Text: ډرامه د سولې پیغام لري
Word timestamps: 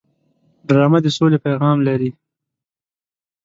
ډرامه 0.67 0.99
د 1.03 1.07
سولې 1.17 1.37
پیغام 1.45 1.77
لري 1.87 2.09